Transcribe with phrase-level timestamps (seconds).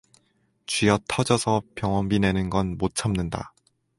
[0.71, 3.53] 쥐어 터져서 병원비 내는 건 못 참는다